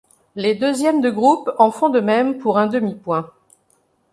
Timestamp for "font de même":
1.69-2.39